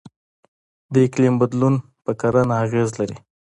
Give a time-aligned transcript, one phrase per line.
[0.93, 3.17] د اقلیم بدلون په کرنه اغیز لري.